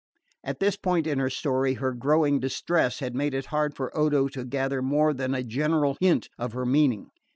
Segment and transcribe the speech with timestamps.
[0.43, 4.27] At this point in her story her growing distress had made it hard for Odo
[4.29, 7.11] to gather more than a general hint of her meaning.